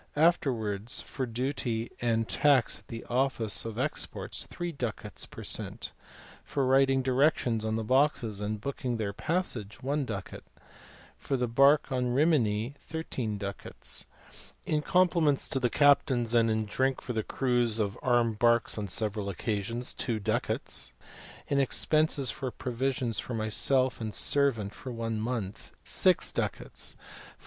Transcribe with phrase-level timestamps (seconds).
[0.15, 5.91] afterwards for duty and tax at the office of exports, 3 ducats per cent.;
[6.43, 10.43] for writing directions on the boxes and booking their passage, 1 ducat;
[11.19, 14.07] for the bark to Rimini, 13 ducats;
[14.65, 18.87] in compliments to the captains and in drink for the crews of armed barks on
[18.87, 20.93] several occasions, 2 ducats;
[21.47, 26.95] in expenses for provisions for myself and servant for one month, 6 ducats;
[27.37, 27.37] for.